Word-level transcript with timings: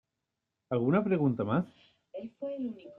¿Alguna 0.71 1.03
pregunta 1.03 1.43
más? 1.43 1.65